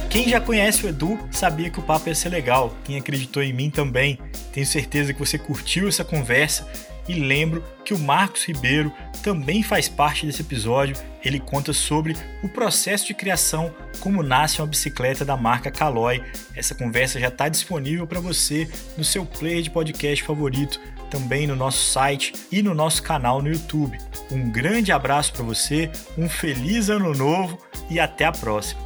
[0.10, 2.76] Quem já conhece o Edu sabia que o papo ia ser legal.
[2.84, 4.18] Quem acreditou em mim também.
[4.52, 6.68] Tenho certeza que você curtiu essa conversa
[7.08, 10.96] e lembro que o Marcos Ribeiro também faz parte desse episódio.
[11.24, 16.24] Ele conta sobre o processo de criação, como nasce uma bicicleta da marca Caloi.
[16.56, 20.80] Essa conversa já está disponível para você no seu player de podcast favorito,
[21.10, 23.98] também no nosso site e no nosso canal no YouTube.
[24.32, 27.58] Um grande abraço para você, um feliz ano novo
[27.90, 28.82] e até a próxima.